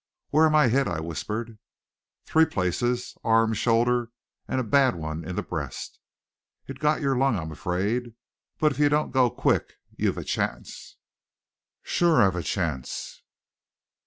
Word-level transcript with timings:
"Where'm 0.31 0.55
I 0.55 0.69
hit?" 0.69 0.87
I 0.87 0.99
whispered. 0.99 1.59
"Three 2.25 2.45
places. 2.47 3.15
Arm, 3.23 3.53
shoulder, 3.53 4.09
and 4.47 4.59
a 4.59 4.63
bad 4.63 4.95
one 4.95 5.23
in 5.23 5.35
the 5.35 5.43
breast. 5.43 5.99
It 6.65 6.79
got 6.79 7.01
your 7.01 7.15
lung, 7.15 7.37
I'm 7.37 7.51
afraid. 7.51 8.15
But 8.57 8.71
if 8.71 8.79
you 8.79 8.89
don't 8.89 9.11
go 9.11 9.29
quick, 9.29 9.73
you've 9.95 10.17
a 10.17 10.23
chance." 10.23 10.95
"Sure 11.83 12.23
I've 12.23 12.35
a 12.35 12.41
chance." 12.41 13.21